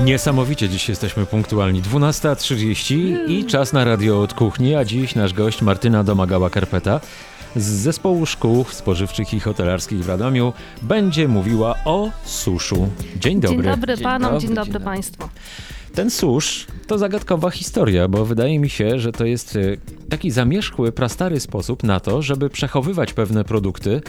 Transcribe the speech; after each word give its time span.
Niesamowicie 0.00 0.68
dziś 0.68 0.88
jesteśmy 0.88 1.26
punktualni. 1.26 1.82
12.30 1.82 3.28
i 3.28 3.44
czas 3.44 3.72
na 3.72 3.84
radio 3.84 4.20
od 4.20 4.34
kuchni, 4.34 4.74
a 4.74 4.84
dziś 4.84 5.14
nasz 5.14 5.32
gość 5.32 5.62
Martyna 5.62 6.04
Domagała-Karpeta 6.04 7.00
z 7.56 7.64
zespołu 7.64 8.26
szkół 8.26 8.64
spożywczych 8.70 9.34
i 9.34 9.40
hotelarskich 9.40 10.04
w 10.04 10.08
Radomiu 10.08 10.52
będzie 10.82 11.28
mówiła 11.28 11.74
o 11.84 12.10
suszu. 12.24 12.88
Dzień 13.16 13.40
dobry. 13.40 13.56
Dzień 13.56 13.66
dobry 13.66 13.94
Dzień 13.96 14.04
panom, 14.04 14.30
dobry, 14.30 14.46
dzień 14.46 14.56
dobry 14.56 14.72
dzień 14.72 14.82
państwu. 14.82 15.28
Ten 15.94 16.10
susz 16.10 16.66
to 16.86 16.98
zagadkowa 16.98 17.50
historia, 17.50 18.08
bo 18.08 18.24
wydaje 18.24 18.58
mi 18.58 18.70
się, 18.70 18.98
że 18.98 19.12
to 19.12 19.24
jest 19.24 19.56
e, 19.56 19.60
taki 20.08 20.30
zamierzchły, 20.30 20.92
prastary 20.92 21.40
sposób 21.40 21.82
na 21.82 22.00
to, 22.00 22.22
żeby 22.22 22.50
przechowywać 22.50 23.12
pewne 23.12 23.44
produkty 23.44 24.00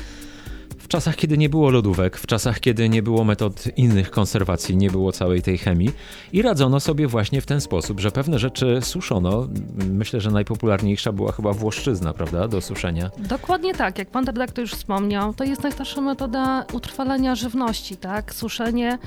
w 0.84 0.88
czasach, 0.88 1.16
kiedy 1.16 1.38
nie 1.38 1.50
było 1.50 1.70
lodówek, 1.70 2.18
w 2.18 2.28
czasach, 2.28 2.60
kiedy 2.60 2.90
nie 2.90 3.04
było 3.04 3.24
metod 3.24 3.78
innych 3.78 4.12
konserwacji, 4.12 4.78
nie 4.78 4.90
było 4.90 5.12
całej 5.12 5.42
tej 5.42 5.58
chemii 5.58 5.90
i 6.34 6.42
radzono 6.42 6.80
sobie 6.80 7.08
właśnie 7.08 7.42
w 7.42 7.46
ten 7.46 7.62
sposób, 7.62 8.00
że 8.00 8.12
pewne 8.12 8.40
rzeczy 8.40 8.80
suszono. 8.82 9.48
Myślę, 9.90 10.22
że 10.22 10.32
najpopularniejsza 10.32 11.12
była 11.12 11.32
chyba 11.32 11.54
włoszczyzna, 11.54 12.14
prawda, 12.14 12.48
do 12.48 12.62
suszenia. 12.62 13.10
Dokładnie 13.18 13.74
tak, 13.74 13.98
jak 13.98 14.10
pan 14.10 14.26
redaktor 14.26 14.62
już 14.62 14.72
wspomniał, 14.72 15.34
to 15.34 15.44
jest 15.44 15.64
najstarsza 15.64 16.02
metoda 16.02 16.66
utrwalania 16.74 17.36
żywności, 17.36 17.98
tak? 17.98 18.34
Suszenie 18.34 18.98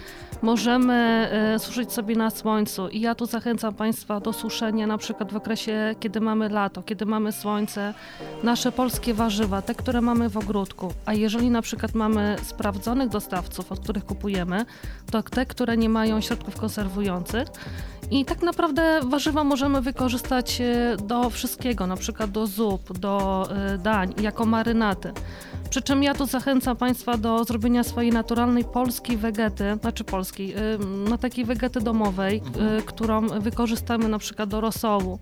możemy 0.43 0.95
e, 1.55 1.59
suszyć 1.59 1.93
sobie 1.93 2.16
na 2.16 2.30
słońcu 2.30 2.88
i 2.88 3.01
ja 3.01 3.15
tu 3.15 3.27
zachęcam 3.27 3.74
państwa 3.74 4.21
do 4.21 4.33
suszenia 4.33 4.87
na 4.87 4.99
przykład 4.99 5.33
w 5.33 5.37
okresie, 5.37 5.95
kiedy 6.01 6.21
mamy 6.21 6.49
lato, 6.49 6.83
kiedy 6.83 7.07
mamy 7.07 7.33
słońce, 7.33 7.95
nasze 8.43 8.73
polskie 8.73 9.15
warzywa, 9.15 9.63
te, 9.63 9.74
które 9.74 10.01
mamy 10.01 10.29
w 10.29 10.37
ogródku, 10.37 10.93
a 11.07 11.15
jeżeli 11.15 11.51
na 11.51 11.63
przykład 11.66 11.95
mamy 11.95 12.37
sprawdzonych 12.43 13.09
dostawców, 13.09 13.73
od 13.73 13.80
których 13.80 14.05
kupujemy, 14.05 14.65
to 15.11 15.23
te, 15.23 15.47
które 15.47 15.77
nie 15.77 15.88
mają 15.88 16.20
środków 16.20 16.57
konserwujących, 16.57 17.48
i 18.11 18.24
tak 18.24 18.43
naprawdę 18.43 19.01
warzywa 19.05 19.45
możemy 19.45 19.80
wykorzystać 19.80 20.60
e, 20.60 20.96
do 21.02 21.30
wszystkiego, 21.30 21.87
na 21.87 21.96
przykład 21.96 22.30
do 22.30 22.46
zup, 22.46 22.99
do 22.99 23.49
e, 23.51 23.79
dań, 23.79 24.15
jako 24.21 24.46
marynaty. 24.46 25.13
Przy 25.71 25.83
czym 25.83 26.03
ja 26.03 26.15
tu 26.15 26.27
zachęcam 26.27 26.77
Państwa 26.77 27.17
do 27.19 27.45
zrobienia 27.45 27.85
swojej 27.85 28.13
naturalnej 28.13 28.65
polskiej 28.65 29.17
wegety, 29.17 29.65
znaczy 29.81 30.05
polskiej, 30.05 30.53
e, 30.53 30.59
no 31.09 31.19
takiej 31.19 31.45
wegety 31.45 31.81
domowej, 31.81 32.43
e, 32.79 32.83
którą 32.83 33.29
wykorzystamy 33.29 34.09
na 34.09 34.19
przykład 34.19 34.49
do 34.49 34.61
rosołu. 34.61 35.19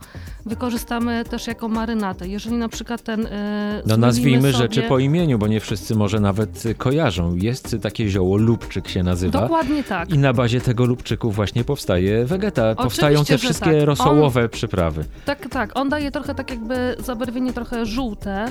Wykorzystamy 0.47 1.25
też 1.25 1.47
jako 1.47 1.69
marynatę. 1.69 2.28
Jeżeli 2.28 2.56
na 2.56 2.69
przykład 2.69 3.03
ten... 3.03 3.27
e, 3.27 3.83
No 3.87 3.97
nazwijmy 3.97 4.53
sobie... 4.53 4.53
rzeczy 4.53 4.83
po 4.83 4.98
imieniu, 4.98 5.39
bo 5.39 5.47
nie 5.47 5.61
wszyscy 5.61 5.95
może 5.95 6.20
nawet 6.20 6.62
kojarzą. 6.78 7.34
Jest 7.37 7.77
takie 7.83 8.09
zioło, 8.09 8.37
lubczyk 8.37 8.89
się 8.89 9.03
nazywa. 9.03 9.41
Dokładnie 9.41 9.84
tak. 9.84 10.11
I 10.11 10.19
na 10.19 10.33
bazie 10.33 10.61
tego 10.61 10.84
lubczyku 10.84 11.31
właśnie 11.31 11.65
powstaje 11.65 12.25
wegeta. 12.25 12.75
Powstają 12.75 13.17
te 13.17 13.22
Oczywiście, 13.22 13.39
wszystkie 13.39 13.78
tak. 13.78 13.87
rosołowe 13.87 14.48
przyprawy. 14.48 15.05
Tak, 15.25 15.48
tak. 15.48 15.70
On 15.75 15.89
daje 15.89 16.11
trochę 16.11 16.34
tak 16.34 16.50
jakby 16.50 16.97
zabarwienie 16.98 17.53
trochę 17.53 17.87
żółte 17.87 18.48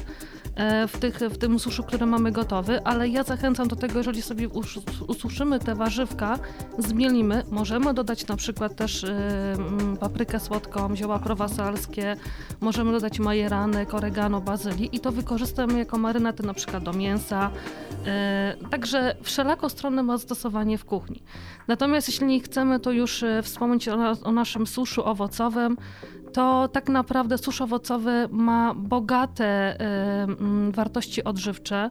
w, 0.88 0.98
tych, 1.00 1.18
w 1.20 1.38
tym 1.38 1.60
suszu, 1.60 1.84
który 1.84 2.06
mamy 2.06 2.32
gotowy, 2.32 2.84
ale 2.84 3.08
ja 3.10 3.24
zachęcam 3.24 3.68
do 3.68 3.76
tego, 3.76 3.98
jeżeli 4.00 4.22
sobie 4.22 4.50
usz- 4.50 5.04
ususzymy 5.08 5.60
te 5.60 5.76
warzywka, 5.76 6.40
zmielimy, 6.78 7.44
możemy 7.52 7.94
dodać 7.94 8.28
na 8.28 8.36
przykład 8.36 8.76
też 8.76 9.04
e, 9.04 9.56
paprykę 10.00 10.40
słodką, 10.40 10.96
zioła 10.96 11.20
prowasalskie, 11.20 12.16
możemy 12.62 12.92
dodać 12.92 13.20
majeranek, 13.20 13.94
oregano, 13.94 14.42
bazylii 14.42 14.90
i 14.96 15.00
to 15.00 15.12
wykorzystamy 15.12 15.80
jako 15.80 15.98
marynatę 15.98 16.44
na 16.44 16.54
przykład 16.54 16.84
do 16.84 16.94
mięsa. 16.94 17.52
E, 18.06 18.56
Także 18.72 19.16
wszelako 19.24 19.70
stronne 19.70 20.04
ma 20.04 20.18
zastosowanie 20.18 20.78
w 20.78 20.86
kuchni. 20.86 21.24
Natomiast 21.68 22.08
jeśli 22.08 22.28
nie 22.28 22.40
chcemy, 22.42 22.80
to 22.80 22.92
już 22.92 23.24
e, 23.24 23.42
wspomnieć 23.44 23.88
o, 23.90 24.16
o 24.24 24.32
naszym 24.32 24.68
suszu 24.68 25.06
owocowym, 25.06 25.78
to 26.34 26.68
tak 26.68 26.90
naprawdę 26.90 27.38
susz 27.38 27.62
owocowy 27.62 28.28
ma 28.32 28.74
bogate 28.74 29.46
e, 29.46 30.24
mm, 30.24 30.72
wartości 30.72 31.24
odżywcze, 31.24 31.90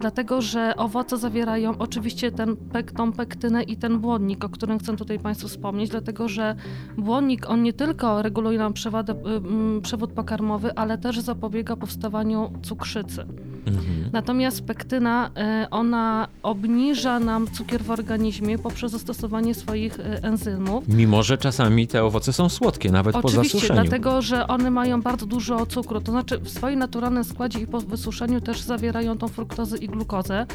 dlatego 0.00 0.42
że 0.42 0.76
owoce 0.76 1.18
zawierają 1.18 1.78
oczywiście 1.78 2.32
ten 2.32 2.56
tą 2.96 3.12
pektynę 3.12 3.62
i 3.62 3.76
ten 3.76 3.98
błonnik, 3.98 4.44
o 4.44 4.48
którym 4.48 4.78
chcę 4.78 4.96
tutaj 4.96 5.18
Państwu 5.18 5.48
wspomnieć, 5.48 5.90
dlatego 5.90 6.28
że 6.28 6.56
błonnik 6.98 7.50
on 7.50 7.62
nie 7.62 7.72
tylko 7.72 8.22
reguluje 8.22 8.58
nam 8.58 8.72
przewadę, 8.72 9.12
y, 9.12 9.16
mm, 9.36 9.80
przewód 9.80 10.12
pokarmowy, 10.12 10.74
ale 10.74 10.98
też 10.98 11.20
zapobiega 11.20 11.76
powstawaniu 11.76 12.52
cukrzycy. 12.62 13.26
Mhm. 13.66 14.10
Natomiast 14.12 14.64
pektyna, 14.64 15.30
y, 15.64 15.70
ona 15.70 16.28
obniża 16.42 17.20
nam 17.20 17.46
cukier 17.50 17.84
w 17.84 17.90
organizmie 17.90 18.58
poprzez 18.58 18.92
zastosowanie 18.92 19.54
swoich 19.54 20.00
y, 20.00 20.02
enzymów. 20.02 20.88
Mimo, 20.88 21.22
że 21.22 21.38
czasami 21.38 21.86
te 21.86 22.04
owoce 22.04 22.32
są 22.32 22.48
słodkie, 22.48 22.90
nawet 22.90 23.12
po 23.12 23.28
Oczywiście, 23.28 23.58
zasuszeniu. 23.58 23.82
dlatego 23.82 24.22
że 24.22 24.46
one 24.46 24.70
mają 24.70 25.02
bardzo 25.02 25.26
dużo 25.26 25.66
cukru, 25.66 26.00
to 26.00 26.12
znaczy 26.12 26.38
w 26.38 26.48
swoim 26.50 26.78
naturalnym 26.78 27.24
składzie 27.24 27.60
i 27.60 27.66
po 27.66 27.80
wysuszeniu 27.80 28.40
też 28.40 28.60
zawierają 28.60 29.18
tą 29.18 29.28
fruktozę 29.28 29.76
i 29.82 29.88
glukozę. 29.88 30.46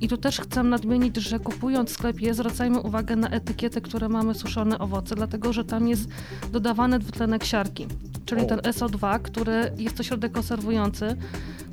I 0.00 0.08
tu 0.08 0.16
też 0.16 0.40
chcę 0.40 0.62
nadmienić, 0.62 1.16
że 1.16 1.38
kupując 1.38 1.90
w 1.90 1.92
sklepie 1.92 2.34
zwracajmy 2.34 2.80
uwagę 2.80 3.16
na 3.16 3.28
etykiety, 3.28 3.80
które 3.80 4.08
mamy 4.08 4.34
suszone 4.34 4.78
owoce, 4.78 5.14
dlatego 5.14 5.52
że 5.52 5.64
tam 5.64 5.88
jest 5.88 6.08
dodawany 6.52 6.98
dwutlenek 6.98 7.44
siarki, 7.44 7.86
czyli 8.24 8.42
O. 8.42 8.46
ten 8.46 8.58
SO2, 8.58 9.22
który 9.22 9.72
jest 9.78 9.96
to 9.96 10.02
środek 10.02 10.32
konserwujący, 10.32 11.16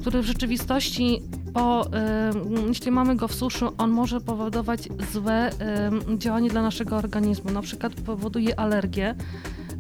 który 0.02 0.22
w 0.22 0.26
rzeczywistości 0.26 1.22
po, 1.54 1.86
ym, 1.86 2.68
jeśli 2.68 2.92
mamy 2.92 3.16
go 3.16 3.28
w 3.28 3.36
suszu, 3.36 3.74
on 3.78 3.92
może 3.92 4.22
powodować 4.22 4.90
złe 5.14 5.50
ym, 6.10 6.20
działanie 6.20 6.50
dla 6.50 6.62
naszego 6.62 6.98
organizmu. 6.98 7.52
Na 7.52 7.62
przykład 7.62 7.94
powoduje 7.94 8.60
alergię. 8.60 9.16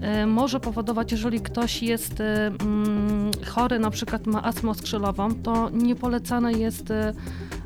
Y, 0.03 0.25
Może 0.25 0.59
powodować, 0.59 1.11
jeżeli 1.11 1.41
ktoś 1.41 1.83
jest 1.83 2.19
y, 2.19 2.23
mm, 2.23 3.31
chory, 3.45 3.79
na 3.79 3.89
przykład 3.89 4.27
ma 4.27 4.43
astmę 4.43 4.75
skrzydłową, 4.75 5.35
to 5.35 5.69
nie 5.69 5.95
polecane 5.95 6.53
jest, 6.53 6.91
y, 6.91 6.93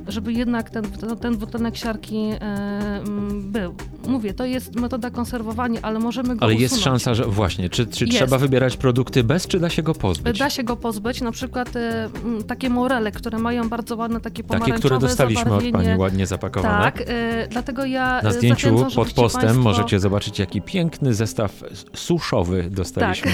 żeby 0.07 0.33
jednak 0.33 0.69
ten, 0.69 0.83
ten 1.21 1.37
dwutlenek 1.37 1.77
siarki 1.77 2.31
mm, 2.39 3.51
był. 3.51 3.75
Mówię, 4.07 4.33
to 4.33 4.45
jest 4.45 4.75
metoda 4.75 5.09
konserwowania, 5.11 5.79
ale 5.81 5.99
możemy 5.99 6.35
go 6.35 6.45
Ale 6.45 6.53
usunąć. 6.53 6.61
jest 6.61 6.83
szansa, 6.83 7.13
że 7.13 7.23
właśnie, 7.25 7.69
czy, 7.69 7.85
czy 7.85 8.07
trzeba 8.07 8.37
wybierać 8.37 8.77
produkty 8.77 9.23
bez, 9.23 9.47
czy 9.47 9.59
da 9.59 9.69
się 9.69 9.83
go 9.83 9.93
pozbyć? 9.95 10.39
Da 10.39 10.49
się 10.49 10.63
go 10.63 10.75
pozbyć, 10.77 11.21
na 11.21 11.31
przykład 11.31 11.69
mm, 11.75 12.43
takie 12.43 12.69
morele, 12.69 13.11
które 13.11 13.39
mają 13.39 13.69
bardzo 13.69 13.95
ładne 13.95 14.21
takie 14.21 14.43
Takie, 14.43 14.59
pomarańczowe 14.59 14.79
które 14.79 14.99
dostaliśmy 14.99 15.53
od. 15.53 15.63
Pani, 15.71 15.97
ładnie 15.97 16.27
zapakowane. 16.27 16.83
Tak, 16.83 17.01
y, 17.01 17.05
dlatego 17.49 17.85
ja 17.85 18.21
Na 18.21 18.29
y, 18.29 18.33
zdjęciu 18.33 18.77
zachęcam, 18.77 18.95
pod 18.95 19.13
postem 19.13 19.41
państwo... 19.41 19.63
możecie 19.63 19.99
zobaczyć, 19.99 20.39
jaki 20.39 20.61
piękny 20.61 21.13
zestaw 21.13 21.63
suszowy 21.93 22.69
dostaliśmy 22.71 23.31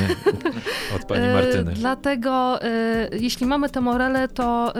od 0.95 1.05
Pani 1.05 1.25
E, 1.25 1.33
Martyny. 1.33 1.73
Dlatego, 1.73 2.61
e, 2.63 3.09
jeśli 3.19 3.45
mamy 3.45 3.69
te 3.69 3.81
morele, 3.81 4.27
to 4.27 4.73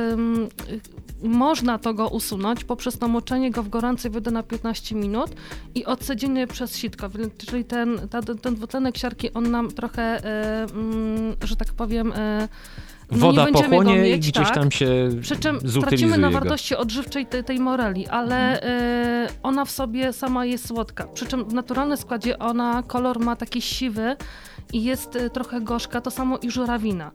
można 1.23 1.79
to 1.79 1.94
go 1.94 2.07
usunąć 2.07 2.63
poprzez 2.63 3.00
namoczenie 3.00 3.51
go 3.51 3.63
w 3.63 3.69
gorącej 3.69 4.11
wody 4.11 4.31
na 4.31 4.44
15 4.44 4.95
minut 4.95 5.31
i 5.75 5.85
odcedzenie 5.85 6.47
przez 6.47 6.78
sitko. 6.78 7.09
Czyli 7.47 7.66
ten, 7.66 8.00
ta, 8.09 8.22
ten 8.22 8.56
dwutlenek 8.56 8.97
siarki, 8.97 9.33
on 9.33 9.51
nam 9.51 9.72
trochę, 9.72 10.01
e, 10.01 10.63
mm, 10.63 11.35
że 11.44 11.56
tak 11.56 11.73
powiem, 11.73 12.13
no 13.12 13.17
Woda 13.17 13.51
go 13.51 13.62
pochłonie 13.62 14.00
i 14.00 14.01
mieć, 14.01 14.31
gdzieś 14.31 14.47
tak? 14.47 14.56
tam 14.56 14.72
się 14.72 15.09
Przy 15.22 15.35
czym 15.35 15.59
stracimy 15.69 16.17
na 16.17 16.28
go. 16.28 16.33
wartości 16.33 16.75
odżywczej 16.75 17.25
tej, 17.25 17.44
tej 17.44 17.59
moreli, 17.59 18.07
ale 18.07 18.63
e, 18.63 19.29
ona 19.44 19.66
w 19.66 19.72
sobie 19.72 20.13
sama 20.13 20.45
jest 20.45 20.67
słodka. 20.67 21.07
Przy 21.13 21.25
czym 21.25 21.45
w 21.45 21.53
naturalnym 21.53 21.97
składzie 21.97 22.39
ona 22.39 22.83
kolor 22.88 23.19
ma 23.19 23.35
taki 23.35 23.62
siwy 23.62 24.16
i 24.73 24.84
jest 24.84 25.16
e, 25.16 25.29
trochę 25.29 25.61
gorzka, 25.61 26.01
to 26.01 26.11
samo 26.11 26.38
i 26.38 26.51
żurawina. 26.51 27.11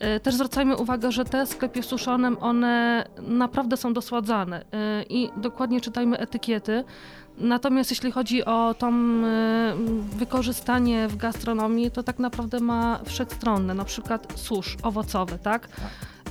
E, 0.00 0.20
Też 0.20 0.34
zwracajmy 0.34 0.76
uwagę, 0.76 1.12
że 1.12 1.24
te 1.24 1.46
w 1.46 1.48
sklepie 1.48 1.82
suszonym, 1.82 2.36
one 2.40 3.04
naprawdę 3.22 3.76
są 3.76 3.92
dosładzane 3.92 4.64
e, 4.72 5.02
i 5.02 5.30
dokładnie 5.36 5.80
czytajmy 5.80 6.18
etykiety. 6.18 6.84
Natomiast 7.38 7.90
jeśli 7.90 8.12
chodzi 8.12 8.44
o 8.44 8.74
to 8.78 8.92
wykorzystanie 10.16 11.08
w 11.08 11.16
gastronomii, 11.16 11.90
to 11.90 12.02
tak 12.02 12.18
naprawdę 12.18 12.60
ma 12.60 12.98
wszechstronne, 13.04 13.74
na 13.74 13.84
przykład 13.84 14.32
susz 14.36 14.76
owocowy, 14.82 15.38
tak? 15.38 15.68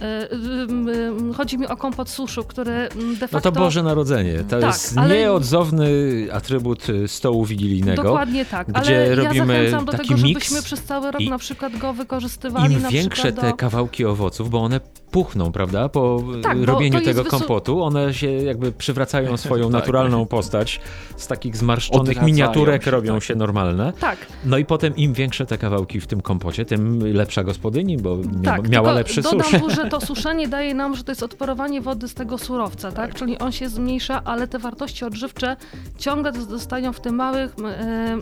E, 0.01 0.31
ym, 0.33 0.88
ym, 0.89 1.33
Chodzi 1.33 1.57
mi 1.57 1.68
o 1.68 1.77
kompot 1.77 2.09
suszu, 2.09 2.44
który 2.44 2.71
mm, 2.71 3.13
de 3.15 3.19
No 3.21 3.27
facto... 3.27 3.51
to 3.51 3.59
Boże 3.59 3.83
Narodzenie. 3.83 4.38
To 4.50 4.59
Tak, 4.59 4.63
jest 4.63 4.98
ale- 4.98 5.15
nieodzowny 5.15 5.89
atrybut 6.31 6.89
y, 6.89 7.07
stołu 7.07 7.45
wigilijnego. 7.45 8.03
Dokładnie 8.03 8.45
tak, 8.45 8.68
gdzie 8.71 8.98
ale 9.03 9.15
robimy 9.15 9.36
ja 9.53 9.59
zachęcam 9.59 9.86
do 9.86 9.92
taki 9.92 10.09
tego, 10.09 10.21
miks 10.21 10.27
żebyśmy 10.27 10.62
przez 10.62 10.83
cały 10.83 11.12
rok 11.12 11.21
i- 11.21 11.30
na 11.30 11.38
przykład 11.38 11.77
go 11.77 11.94
wykorzystywali 11.94 12.74
Im 12.75 12.81
na 12.81 12.89
większe 12.89 13.21
przykład 13.24 13.45
te 13.45 13.50
do... 13.51 13.56
kawałki 13.57 14.06
owoców, 14.06 14.50
bo 14.50 14.63
one 14.63 14.80
puchną, 15.11 15.51
prawda? 15.51 15.89
Po 15.89 16.23
Tak, 16.43 16.59
bo 16.59 16.65
robieniu 16.65 17.01
tego 17.01 17.25
kompotu, 17.25 17.83
one 17.83 18.13
się 18.13 18.31
jakby 18.31 18.71
przywracają 18.71 19.37
swoją 19.47 19.63
Tak. 19.63 19.71
naturalną 19.73 20.25
postać. 20.25 20.81
Z 21.17 21.27
takich 21.27 21.57
zmarszczonych 21.57 22.01
Odradzają 22.01 22.25
miniaturek 22.27 22.83
się, 22.83 22.91
robią 22.91 23.13
tak. 23.13 23.23
się 23.23 23.35
normalne. 23.35 23.93
Tak, 23.99 24.17
No 24.45 24.57
i 24.57 24.65
potem 24.65 24.95
im 24.95 25.13
większe 25.13 25.45
te 25.45 25.57
kawałki 25.57 25.99
w 26.01 26.07
tym 26.07 26.21
kompocie, 26.21 26.65
tym 26.65 27.13
lepsza 27.13 27.43
gospodyni, 27.43 27.97
bo 27.97 28.17
tak. 28.43 28.69
miała 28.69 28.93
lepszy 28.93 29.21
dodam 29.21 29.43
susz. 29.43 29.59
tu, 29.59 29.69
że 29.69 29.85
to 29.89 30.01
suszenie 30.01 30.47
daje 30.47 30.73
nam, 30.73 30.95
że 30.95 31.03
to 31.03 31.11
jest 31.11 31.23
odparowanie 31.23 31.81
wody 31.81 32.07
z 32.07 32.13
tego 32.13 32.37
surowca, 32.37 32.91
tak? 32.91 33.13
Czyli 33.15 33.39
on 33.39 33.51
się 33.51 33.69
zmniejsza, 33.69 34.21
ale 34.25 34.47
te 34.47 34.59
wartości 34.59 35.05
odżywcze 35.05 35.55
ciągle 35.97 36.33
zostają 36.33 36.93
w 36.93 36.99
tych 37.01 37.11
małych, 37.11 37.55
e, 37.65 38.17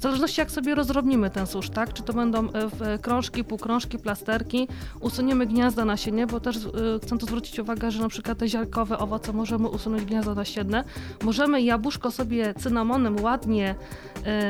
w 0.00 0.02
zależności 0.02 0.40
jak 0.40 0.50
sobie 0.50 0.74
rozrobnimy 0.74 1.30
ten 1.30 1.46
susz, 1.46 1.70
tak? 1.70 1.92
Czy 1.92 2.02
to 2.02 2.12
będą 2.12 2.52
e, 2.52 2.68
w- 2.68 2.82
e, 2.82 2.98
krążki, 2.98 3.44
półkrążki, 3.44 3.98
plasterki, 3.98 4.68
usuniemy 5.00 5.46
gniazda 5.46 5.84
nasienne, 5.84 6.26
bo 6.26 6.40
też 6.40 6.56
e, 6.56 6.60
chcę 7.02 7.18
tu 7.18 7.26
zwrócić 7.26 7.58
uwagę, 7.58 7.90
że 7.90 8.02
na 8.02 8.08
przykład 8.08 8.38
te 8.38 8.48
ziarkowe 8.48 8.98
owoce 8.98 9.32
możemy 9.32 9.68
usunąć 9.68 10.04
gniazda 10.04 10.34
nasienne. 10.34 10.84
Możemy 11.24 11.62
jabłuszko 11.62 12.10
sobie 12.10 12.54
cynamonem 12.54 13.20
ładnie 13.22 13.74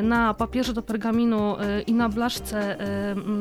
na 0.02 0.34
papierze 0.34 0.72
do 0.72 0.82
pergaminu 0.82 1.56
i 1.86 1.92
na 1.94 2.08
blaszce 2.08 2.76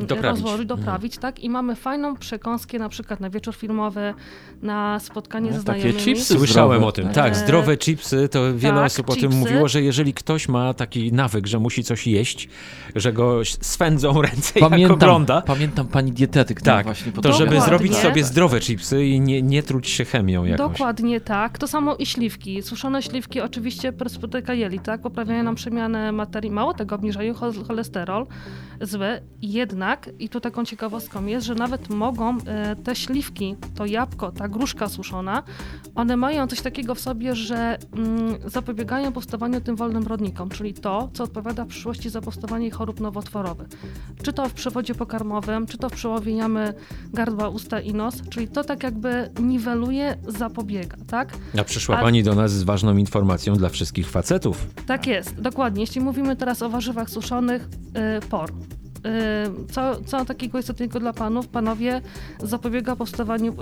Doprawić. 0.01 0.23
rozłożyć, 0.41 0.61
Mhm. 0.71 0.79
doprawić, 0.79 1.17
tak? 1.17 1.39
I 1.39 1.50
mamy 1.50 1.75
fajną 1.75 2.15
przekąskę 2.15 2.79
na 2.79 2.89
przykład 2.89 3.19
na 3.19 3.29
wieczór 3.29 3.56
filmowy, 3.56 4.13
na 4.61 5.00
spotkanie 5.00 5.51
No, 5.51 5.57
ze 5.57 5.63
takie 5.63 5.79
znajomymi. 5.81 6.06
chipsy 6.06 6.33
Słyszałem 6.38 6.71
zdrowe, 6.79 6.85
o 6.88 6.91
tym. 6.91 7.09
tak. 7.09 7.35
Zdrowe 7.35 7.77
chipsy, 7.77 8.29
to 8.29 8.56
wiele 8.57 8.75
tak, 8.75 8.85
osób 8.85 9.09
o 9.09 9.13
tym 9.13 9.21
chipsy. 9.21 9.38
mówiło, 9.38 9.67
że 9.67 9.81
jeżeli 9.81 10.13
ktoś 10.13 10.47
ma 10.47 10.73
taki 10.73 11.13
nawyk, 11.13 11.47
że 11.47 11.59
musi 11.59 11.83
coś 11.83 11.98
jeść, 12.07 12.49
że 12.95 13.13
go 13.13 13.41
swędzą 13.61 14.21
ręce 14.21 14.59
jak 14.59 14.69
Pamiętam, 14.69 14.95
ogląda, 14.95 15.41
pamiętam 15.41 15.87
pani 15.87 16.11
dietetyk. 16.11 16.61
Tak, 16.61 16.85
właśnie 16.85 17.11
to 17.11 17.33
żeby 17.33 17.51
Dokładnie. 17.51 17.61
zrobić 17.61 17.95
sobie 17.95 18.23
zdrowe 18.23 18.59
chipsy 18.59 19.05
i 19.05 19.19
nie, 19.19 19.41
nie 19.41 19.63
truć 19.63 19.87
się 19.89 20.05
chemią 20.05 20.45
jakąś. 20.45 20.71
Dokładnie 20.71 21.21
tak. 21.21 21.57
To 21.57 21.67
samo 21.67 21.95
i 21.95 22.05
śliwki. 22.05 22.61
Suszone 22.61 23.01
śliwki 23.01 23.41
oczywiście 23.41 23.93
perspetyka 23.93 24.53
jeli, 24.53 24.79
tak? 24.79 25.01
Poprawiają 25.01 25.43
nam 25.43 25.55
przemianę 25.55 26.11
materii. 26.11 26.51
Mało 26.51 26.73
tego, 26.73 26.95
obniżają 26.95 27.33
chol- 27.33 27.67
cholesterol 27.67 28.27
zły. 28.81 29.21
Jednak, 29.41 30.09
i 30.19 30.29
tu 30.29 30.39
taką 30.39 30.65
ciekawostką 30.65 31.25
jest, 31.25 31.47
że 31.47 31.55
nawet 31.55 31.89
mogą 31.89 32.37
e, 32.45 32.75
te 32.75 32.95
śliwki, 32.95 33.55
to 33.75 33.85
jabłko, 33.85 34.31
ta 34.31 34.47
gruszka 34.47 34.89
suszona, 34.89 35.43
one 35.95 36.17
mają 36.17 36.47
coś 36.47 36.61
takiego 36.61 36.95
w 36.95 36.99
sobie, 36.99 37.35
że 37.35 37.77
mm, 37.93 38.37
zapobiegają 38.45 39.11
powstawaniu 39.11 39.61
tym 39.61 39.75
wolnym 39.75 40.03
rodnikom, 40.03 40.49
czyli 40.49 40.73
to, 40.73 41.09
co 41.13 41.23
odpowiada 41.23 41.65
w 41.65 41.73
przyszłości 41.97 42.69
chorób 42.71 43.00
nowotworowych. 43.00 43.68
Czy 44.24 44.33
to 44.33 44.50
w 44.50 44.53
przewodzie 44.53 44.95
pokarmowym, 44.95 45.68
czy 45.68 45.77
to 45.77 45.89
w 45.89 45.94
przełowie 45.94 46.36
jamy 46.36 46.74
gardła, 47.13 47.50
usta 47.50 47.80
i 47.80 47.94
nos, 47.94 48.21
czyli 48.30 48.47
to 48.47 48.63
tak 48.63 48.83
jakby 48.83 49.30
niweluje, 49.41 50.18
zapobiega, 50.27 50.97
tak? 51.07 51.33
A 51.59 51.63
przyszła 51.63 51.97
A- 51.97 52.01
pani 52.01 52.24
do 52.24 52.36
nas 52.36 52.51
z 52.51 52.63
ważną 52.63 52.97
informacją 52.97 53.56
dla 53.56 53.69
wszystkich 53.69 54.09
facetów. 54.09 54.68
Tak 54.86 55.07
jest, 55.07 55.41
dokładnie. 55.41 55.81
Jeśli 55.81 56.01
mówimy 56.01 56.36
teraz 56.36 56.62
o 56.62 56.69
warzywach 56.69 57.09
suszonych, 57.09 57.68
y, 58.18 58.27
por. 58.30 58.50
Y, 58.51 59.71
Co, 59.71 59.95
co 60.06 60.25
takiego 60.25 60.59
istotnego 60.59 61.00
dla 61.00 61.13
panów? 61.13 61.47
Panowie 61.47 62.01
zapobiega 62.44 62.95
powstawaniu 62.95 63.53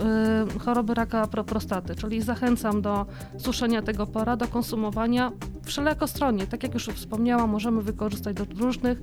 y, 0.55 0.59
choroby 0.59 0.93
raka 0.93 1.27
pro- 1.27 1.43
prostaty, 1.43 1.95
czyli 1.95 2.21
zachęcam 2.21 2.81
do 2.81 3.05
suszenia 3.37 3.81
tego 3.81 4.07
pora, 4.07 4.37
do 4.37 4.47
konsumowania 4.47 5.31
wszelakostronnie. 5.67 6.47
Tak 6.47 6.63
jak 6.63 6.73
już 6.73 6.85
wspomniałam, 6.85 7.49
możemy 7.49 7.81
wykorzystać 7.81 8.35
do 8.35 8.45
różnych 8.59 8.97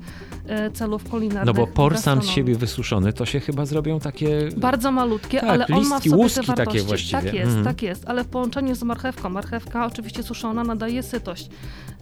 y, 0.69 0.71
celów 0.73 1.05
kulinarnych. 1.11 1.47
No 1.47 1.55
bo 1.55 1.67
por 1.67 1.93
sam 1.93 2.01
z 2.01 2.05
gastronomii. 2.05 2.33
siebie 2.33 2.55
wysuszony, 2.57 3.13
to 3.13 3.27
się 3.27 3.41
chyba 3.41 3.67
zrobią 3.67 4.01
takie... 4.01 4.49
Bardzo 4.57 4.93
malutkie, 4.93 5.41
Tak, 5.41 5.51
ale 5.51 5.67
on 5.67 5.73
ma 5.73 5.79
w 5.81 5.81
listki, 6.05 6.11
sobie 6.11 6.23
łuski 6.23 6.41
te 6.41 6.47
takie 6.47 6.57
wartości. 6.65 6.87
właściwie. 6.87 7.23
Tak 7.23 7.35
jest, 7.35 7.47
Mhm. 7.47 7.65
tak 7.65 7.83
jest, 7.83 8.09
ale 8.09 8.25
w 8.25 8.29
połączeniu 8.29 8.75
z 8.75 8.83
marchewką. 8.83 9.29
Marchewka 9.31 9.87
oczywiście 9.87 10.23
suszona 10.23 10.65
nadaje 10.65 11.03
sytość. 11.03 11.49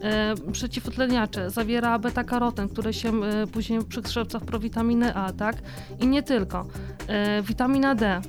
E, 0.01 0.35
przeciwutleniacze, 0.51 1.49
zawiera 1.49 1.99
beta-karoten, 1.99 2.69
który 2.69 2.93
się 2.93 3.23
e, 3.23 3.47
później 3.47 3.79
przekształca 3.89 4.39
w 4.39 4.43
prowitaminę 4.43 5.13
A, 5.13 5.33
tak? 5.33 5.55
I 5.99 6.07
nie 6.07 6.23
tylko. 6.23 6.65
E, 7.07 7.41
witamina 7.41 7.95
D. 7.95 8.21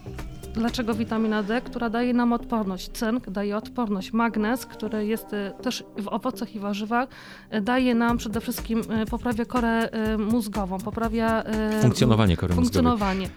Dlaczego 0.54 0.94
witamina 0.94 1.42
D? 1.42 1.60
Która 1.60 1.90
daje 1.90 2.14
nam 2.14 2.32
odporność. 2.32 2.90
Cynk 2.92 3.30
daje 3.30 3.56
odporność. 3.56 4.12
Magnez, 4.12 4.66
który 4.66 5.06
jest 5.06 5.34
e, 5.34 5.52
też 5.62 5.84
w 5.98 6.08
owocach 6.08 6.54
i 6.54 6.58
warzywach, 6.58 7.08
e, 7.50 7.60
daje 7.60 7.94
nam 7.94 8.16
przede 8.16 8.40
wszystkim, 8.40 8.82
e, 8.90 9.06
poprawia 9.06 9.44
korę 9.44 9.88
mózgową, 10.18 10.78
poprawia 10.78 11.44
Funkcjonowanie 11.82 12.36
kory 12.36 12.54
mózgowej. 12.54 13.28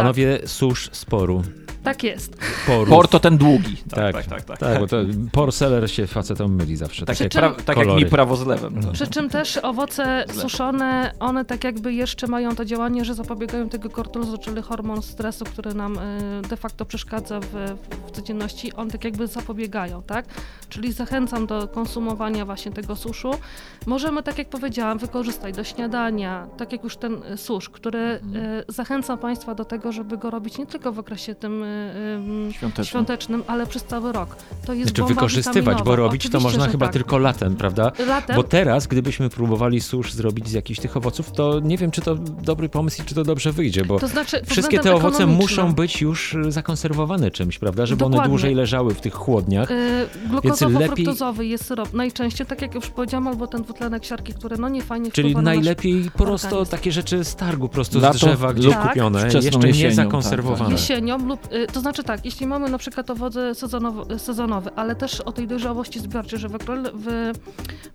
Panowie, 0.00 0.38
susz 0.46 0.88
sporu. 0.92 1.42
Tak 1.84 2.02
jest. 2.04 2.36
Porów. 2.66 2.88
Por 2.88 3.08
to 3.08 3.20
ten 3.20 3.38
długi. 3.38 3.76
Tak, 3.90 4.12
tak, 4.14 4.26
tak. 4.26 4.44
tak. 4.44 4.58
Tak, 4.58 4.80
bo 4.80 4.86
to 4.86 4.96
porseller 5.32 5.90
się 5.90 6.06
facetom 6.06 6.54
myli 6.54 6.76
zawsze. 6.76 7.06
Tak, 7.06 7.16
Takie 7.16 7.24
jak, 7.24 7.32
czym- 7.32 7.40
pra, 7.40 7.50
tak 7.50 7.76
jak 7.76 7.86
kolory. 7.86 8.04
mi 8.04 8.10
prawo 8.10 8.36
z 8.36 8.46
lewem. 8.46 8.82
To. 8.82 8.92
Przy 8.92 9.06
czym 9.06 9.28
też 9.30 9.56
owoce 9.62 10.24
suszone, 10.32 11.12
one 11.20 11.44
tak 11.44 11.64
jakby 11.64 11.92
jeszcze 11.94 12.26
mają 12.26 12.56
to 12.56 12.64
działanie, 12.64 13.04
że 13.04 13.14
zapobiegają 13.14 13.68
tego 13.68 13.90
kortyzolu, 13.90 14.38
czyli 14.38 14.62
hormon 14.62 15.02
stresu, 15.02 15.44
który 15.44 15.74
nam 15.74 15.98
y, 15.98 16.42
de 16.48 16.56
facto 16.56 16.84
przeszkadza 16.84 17.40
w, 17.40 17.46
w 18.06 18.10
codzienności. 18.10 18.72
On 18.72 18.90
tak 18.90 19.04
jakby 19.04 19.26
zapobiegają, 19.26 20.02
tak? 20.02 20.24
Czyli 20.68 20.92
zachęcam 20.92 21.46
do 21.46 21.68
konsumowania 21.68 22.44
właśnie 22.44 22.72
tego 22.72 22.96
suszu. 22.96 23.30
Możemy, 23.86 24.22
tak 24.22 24.38
jak 24.38 24.48
powiedziałam, 24.48 24.98
wykorzystać 24.98 25.56
do 25.56 25.64
śniadania, 25.64 26.46
tak 26.56 26.72
jak 26.72 26.84
już 26.84 26.96
ten 26.96 27.22
y, 27.32 27.36
susz, 27.36 27.68
który 27.68 27.98
y, 27.98 28.20
zachęcam 28.68 29.18
Państwa 29.18 29.54
do 29.54 29.64
tego, 29.64 29.85
żeby 29.92 30.18
go 30.18 30.30
robić 30.30 30.58
nie 30.58 30.66
tylko 30.66 30.92
w 30.92 30.98
okresie 30.98 31.34
tym 31.34 31.62
y, 31.62 31.66
y, 32.48 32.52
Świąteczny. 32.52 32.84
świątecznym, 32.84 33.42
ale 33.46 33.66
przez 33.66 33.84
cały 33.84 34.12
rok. 34.12 34.36
To 34.66 34.72
jest 34.74 34.88
Znaczy 34.88 35.02
bomba 35.02 35.14
wykorzystywać, 35.14 35.82
bo 35.82 35.96
robić 35.96 36.22
to 36.22 36.28
Oczywiście, 36.28 36.44
można 36.48 36.64
że 36.64 36.70
chyba 36.70 36.86
tak. 36.86 36.92
tylko 36.92 37.18
latem, 37.18 37.56
prawda? 37.56 37.92
Latem 38.06 38.36
Bo 38.36 38.42
teraz, 38.42 38.86
gdybyśmy 38.86 39.30
próbowali 39.30 39.80
susz 39.80 40.12
zrobić 40.12 40.48
z 40.48 40.52
jakichś 40.52 40.80
tych 40.80 40.96
owoców, 40.96 41.32
to 41.32 41.60
nie 41.60 41.78
wiem, 41.78 41.90
czy 41.90 42.00
to 42.00 42.14
dobry 42.42 42.68
pomysł 42.68 43.02
i 43.02 43.04
czy 43.04 43.14
to 43.14 43.24
dobrze 43.24 43.52
wyjdzie, 43.52 43.84
bo 43.84 43.98
To 43.98 44.08
znaczy, 44.08 44.42
wszystkie 44.46 44.78
te 44.78 44.94
owoce 44.94 45.26
muszą 45.26 45.74
być 45.74 46.00
już 46.00 46.36
zakonserwowane 46.48 47.30
czymś, 47.30 47.58
prawda? 47.58 47.86
Żeby 47.86 48.04
one 48.04 48.12
Dokładnie. 48.12 48.30
dłużej 48.30 48.54
leżały 48.54 48.94
w 48.94 49.00
tych 49.00 49.14
chłodniach. 49.14 49.70
Yy, 49.70 49.76
Więc 50.44 50.60
lepiej- 50.60 51.06
jest 51.40 51.64
syrop. 51.66 51.94
Najczęściej, 51.94 52.46
tak 52.46 52.62
jak 52.62 52.74
już 52.74 52.86
powiedziałam, 52.86 53.28
albo 53.28 53.46
ten 53.46 53.62
dwutlenek 53.62 54.04
siarki, 54.04 54.34
który 54.34 54.56
no 54.58 54.68
nie 54.68 54.82
fajnie 54.82 55.10
Czyli 55.10 55.28
wpływa 55.30 55.42
na 55.42 55.50
nasz- 55.50 55.56
najlepiej 55.56 56.10
prosto 56.16 56.46
organizm. 56.48 56.70
takie 56.70 56.92
rzeczy 56.92 57.24
z 57.24 57.36
targu, 57.36 57.68
prosto 57.68 58.00
z 58.12 58.16
drzewa, 58.16 58.54
gdzieś 58.54 58.72
Tak. 58.74 58.88
kupione, 58.88 59.30
Wczesną 59.30 59.60
jeszcze 59.68 59.82
nie 59.82 59.88
jesienią, 59.88 60.08
zakonserwowane. 60.08 60.70
Jesienią 60.72 61.18
lub, 61.18 61.52
y, 61.52 61.66
to 61.72 61.80
znaczy 61.80 62.04
tak, 62.04 62.24
jeśli 62.24 62.46
mamy 62.46 62.70
na 62.70 62.78
przykład 62.78 63.10
owoce 63.10 63.54
sezonowe, 63.54 64.18
sezonowe 64.18 64.70
ale 64.76 64.94
też 64.94 65.20
o 65.20 65.32
tej 65.32 65.46
dojrzałości 65.46 66.00
zbiorczej, 66.00 66.38
że 66.38 66.48
w, 66.48 66.52
w, 66.94 67.32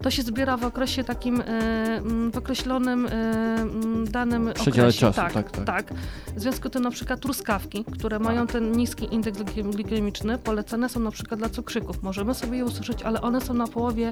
to 0.03 0.11
się 0.11 0.21
zbiera 0.21 0.57
w 0.57 0.65
okresie 0.65 1.03
takim 1.03 1.41
y, 1.41 1.43
mm, 1.45 2.31
w 2.31 2.37
określonym 2.37 3.05
y, 3.05 3.09
mm, 3.11 4.07
danym 4.11 4.51
Przedziale 4.53 4.87
okresie. 4.87 4.99
czasu, 4.99 5.21
tak, 5.21 5.33
tak, 5.33 5.65
tak. 5.65 5.93
W 6.35 6.39
związku 6.39 6.67
z 6.67 6.71
tym 6.71 6.83
na 6.83 6.91
przykład 6.91 7.19
truskawki, 7.19 7.85
które 7.91 8.19
mają 8.19 8.47
ten 8.47 8.71
niski 8.71 9.13
indeks 9.15 9.37
glik- 9.39 9.71
glikemiczny, 9.75 10.37
polecane 10.37 10.89
są 10.89 10.99
na 10.99 11.11
przykład 11.11 11.39
dla 11.39 11.49
cukrzyków. 11.49 12.03
Możemy 12.03 12.33
sobie 12.33 12.57
je 12.57 12.65
ususzyć, 12.65 13.03
ale 13.03 13.21
one 13.21 13.41
są 13.41 13.53
na 13.53 13.67
połowie 13.67 14.11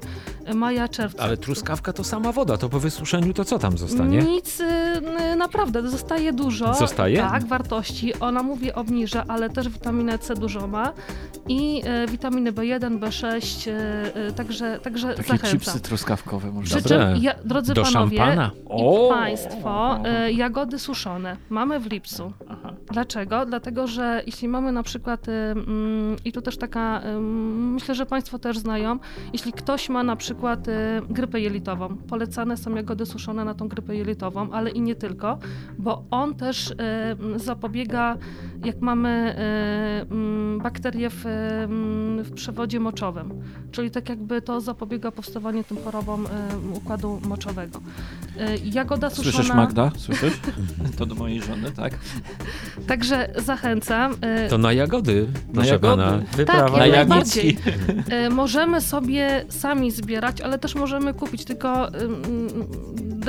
maja, 0.56 0.88
czerwca. 0.88 1.24
Ale 1.24 1.38
truskawka 1.38 1.94
to 1.94 2.04
sama 2.04 2.32
woda, 2.32 2.58
to 2.58 2.70
po 2.70 2.80
wysuszeniu 2.80 3.34
to 3.34 3.46
co 3.46 3.60
tam 3.60 3.78
zostanie? 3.78 4.18
Nic, 4.18 4.62
naprawdę, 5.38 5.90
zostaje 5.90 6.34
dużo. 6.34 6.74
Zostaje? 6.74 7.18
Tak, 7.18 7.46
wartości. 7.50 8.14
Ona, 8.20 8.44
mówię, 8.44 8.76
obniża, 8.76 9.24
ale 9.28 9.50
też 9.50 9.70
witaminę 9.70 10.20
C 10.20 10.36
dużo 10.36 10.68
ma 10.68 10.94
i 11.48 11.82
y, 12.04 12.12
witaminy 12.12 12.54
B1, 12.54 13.00
B6, 13.00 13.68
y, 13.70 13.74
y, 14.30 14.34
także, 14.34 14.80
także 14.80 15.08
Takie 15.08 15.24
zachęcam. 15.24 15.52
chipsy 15.52 15.80
truskawkowe 15.80 16.52
można. 16.52 16.78
Przy 16.80 16.90
czym, 16.90 17.02
ja, 17.22 17.34
drodzy 17.46 17.74
Do 17.74 17.84
panowie 17.84 18.18
szampana. 18.18 18.52
O! 18.70 19.06
i 19.08 19.10
państwo, 19.10 20.00
y, 20.28 20.34
jagody 20.34 20.80
suszone 20.80 21.38
mamy 21.50 21.80
w 21.80 21.92
lipcu. 21.92 22.34
Aha. 22.50 22.74
Dlaczego? 22.92 23.46
Dlatego, 23.46 23.88
że 23.88 24.24
jeśli 24.26 24.48
mamy 24.48 24.72
na 24.72 24.84
przykład, 24.84 25.28
y, 25.28 25.32
mm, 25.32 26.16
i 26.26 26.32
tu 26.32 26.42
też 26.42 26.58
taka, 26.58 27.02
ym, 27.06 27.74
myślę, 27.74 27.96
że 27.96 28.06
Państwo 28.06 28.40
też 28.40 28.58
znają, 28.58 29.00
jeśli 29.34 29.54
ktoś 29.54 29.90
ma 29.90 30.04
na 30.04 30.16
przykład 30.16 30.68
y, 30.68 30.72
grypę 31.10 31.40
jelitową, 31.40 31.98
polecane 31.98 32.58
są 32.58 32.76
jagody 32.76 33.06
suszone 33.06 33.46
na 33.46 33.54
tą 33.54 33.68
grypę 33.68 33.96
jelitową, 33.96 34.52
ale 34.52 34.70
i 34.70 34.82
nie 34.82 34.96
tylko, 34.96 35.38
bo 35.78 36.04
on 36.12 36.36
też 36.36 36.70
y, 36.72 36.76
mm, 37.20 37.39
zapobiega, 37.40 38.18
jak 38.66 38.82
mamy 38.82 39.36
y, 40.10 40.12
mm, 40.14 40.60
bakterie 40.60 41.10
w, 41.10 41.26
mm, 41.26 42.24
w 42.24 42.32
przewodzie 42.32 42.80
moczowym, 42.80 43.34
czyli 43.72 43.92
tak 43.92 44.10
jakby 44.10 44.42
to 44.42 44.62
zapobiega 44.62 45.12
powstawaniu 45.12 45.64
tym 45.64 45.78
chorobom 45.84 46.26
y, 46.26 46.30
układu 46.78 47.22
moczowego. 47.28 47.82
Jagoda 48.64 49.10
suszona... 49.10 49.32
Słyszysz 49.34 49.56
Magda? 49.56 49.92
Słyszysz? 49.98 50.40
To 50.98 51.06
do 51.06 51.16
mojej 51.16 51.42
żony, 51.42 51.72
tak? 51.72 51.94
Także 52.88 53.30
zachęcam. 53.38 54.16
To 54.50 54.58
na 54.58 54.74
jagody, 54.74 55.28
proszę 55.54 55.70
jagody. 55.70 55.98
pana. 56.04 56.18
Tak, 56.20 56.36
Wyprawa 56.38 56.78
Na 56.78 56.86
jak 56.86 56.96
jagód. 56.96 57.10
najbardziej. 57.10 57.58
Jagódzki. 57.66 58.14
E, 58.14 58.30
Możemy 58.30 58.82
sobie 58.82 59.46
sami 59.50 59.92
zbierać, 59.92 60.42
ale 60.42 60.60
też 60.60 60.76
możemy 60.76 61.14
kupić, 61.14 61.46
tylko 61.46 61.88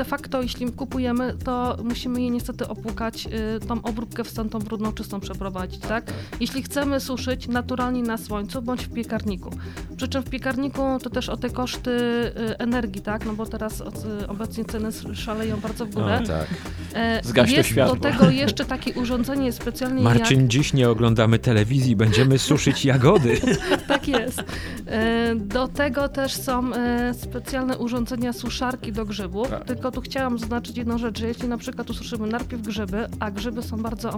de 0.00 0.04
facto, 0.04 0.42
jeśli 0.42 0.73
kupujemy, 0.73 1.35
to 1.45 1.76
musimy 1.85 2.23
je 2.23 2.30
niestety 2.30 2.69
opłukać, 2.69 3.26
y, 3.26 3.66
tą 3.66 3.83
obróbkę 3.83 4.25
wstępną, 4.25 4.59
brudną, 4.61 4.92
czystą 4.92 5.21
przeprowadzić, 5.21 5.80
tak? 5.80 6.12
Jeśli 6.40 6.62
chcemy 6.62 7.00
suszyć 7.00 7.49
naturalnie 7.49 8.02
na 8.02 8.19
słońcu 8.19 8.62
bądź 8.62 8.85
w 8.87 8.92
piekarniku. 8.92 9.50
Przy 9.97 10.09
czym 10.09 10.23
w 10.23 10.30
piekarniku 10.30 10.83
to 11.02 11.11
też 11.11 11.28
o 11.28 11.37
te 11.37 11.50
koszty 11.50 11.90
y, 11.90 12.59
energii, 12.59 13.02
tak? 13.02 13.26
No 13.26 13.33
bo 13.33 13.47
teraz 13.47 13.80
od- 13.80 14.04
y, 14.23 14.28
obecnie 14.28 14.64
ceny 14.64 14.88
szaleją 15.14 15.57
bardzo 15.61 15.87
w 15.87 15.90
górę. 15.95 16.19
No, 16.21 16.26
tak. 16.26 16.47
E, 16.95 17.21
Zgaś 17.25 17.50
to 17.50 17.57
Jest 17.57 17.69
światło. 17.69 17.97
do 17.97 18.00
tego 18.02 18.30
jeszcze 18.30 18.64
takie 18.64 18.92
urządzenie 18.95 19.52
specjalnie 19.52 20.02
Marcin, 20.02 20.49
dziś 20.50 20.73
nie 20.73 20.90
oglądamy 20.90 21.38
telewizji, 21.38 21.97
będziemy 21.97 22.38
suszyć 22.38 22.85
jagody. 22.85 23.40
jak... 23.71 23.80
Tak 23.90 24.09
jest. 24.09 24.42
E, 24.90 25.35
Do 25.35 25.68
tego 25.68 26.09
też 26.09 26.32
są 26.35 26.75
e, 26.75 27.14
specjalne 27.14 27.78
urządzenia 27.78 28.32
suszarki 28.32 28.92
do 28.92 29.04
grzybów. 29.06 29.49
Tak. 29.50 29.64
Tylko 29.64 29.90
tu 29.90 30.00
chciałam 30.00 30.38
zaznaczyć 30.38 30.76
jedną 30.76 30.99
rzecz, 30.99 31.18
że 31.18 31.28
jeśli 31.28 31.49
na 31.49 31.59
przykład 31.59 31.90
ususzymy 31.90 32.26
najpierw 32.26 32.62
grzyby, 32.62 33.06
a 33.20 33.30
grzyby 33.30 33.62
są 33.62 33.76
bardzo 33.76 34.09
e, 34.11 34.14